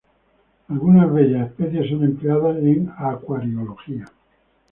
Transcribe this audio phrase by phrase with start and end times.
[0.67, 4.05] Algunas bellas especies son empleadas en acuariología.